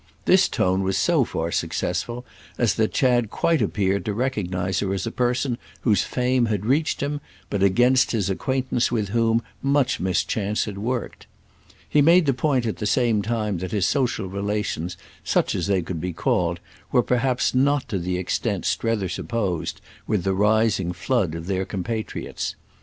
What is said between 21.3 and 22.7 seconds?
of their compatriots.